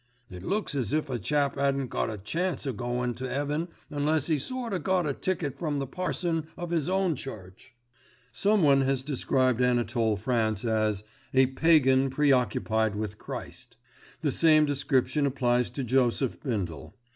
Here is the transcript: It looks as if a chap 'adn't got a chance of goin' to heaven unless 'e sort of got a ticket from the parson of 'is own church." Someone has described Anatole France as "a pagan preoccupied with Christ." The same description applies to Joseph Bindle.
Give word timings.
It 0.31 0.41
looks 0.43 0.73
as 0.73 0.93
if 0.93 1.11
a 1.11 1.19
chap 1.19 1.59
'adn't 1.59 1.91
got 1.91 2.09
a 2.09 2.17
chance 2.17 2.65
of 2.65 2.75
goin' 2.75 3.13
to 3.13 3.29
heaven 3.29 3.67
unless 3.91 4.31
'e 4.31 4.39
sort 4.39 4.73
of 4.73 4.81
got 4.81 5.05
a 5.05 5.13
ticket 5.13 5.59
from 5.59 5.77
the 5.77 5.85
parson 5.85 6.47
of 6.57 6.73
'is 6.73 6.89
own 6.89 7.15
church." 7.15 7.75
Someone 8.31 8.81
has 8.81 9.03
described 9.03 9.61
Anatole 9.61 10.17
France 10.17 10.65
as 10.65 11.03
"a 11.35 11.45
pagan 11.45 12.09
preoccupied 12.09 12.95
with 12.95 13.19
Christ." 13.19 13.77
The 14.21 14.31
same 14.31 14.65
description 14.65 15.27
applies 15.27 15.69
to 15.69 15.83
Joseph 15.83 16.41
Bindle. 16.41 16.95